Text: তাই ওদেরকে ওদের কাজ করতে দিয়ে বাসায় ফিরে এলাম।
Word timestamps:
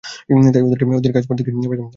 তাই 0.53 0.63
ওদেরকে 0.65 0.85
ওদের 0.99 1.11
কাজ 1.15 1.23
করতে 1.27 1.41
দিয়ে 1.43 1.53
বাসায় 1.53 1.69
ফিরে 1.69 1.77
এলাম। 1.77 1.89